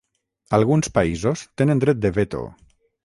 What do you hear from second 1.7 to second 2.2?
dret de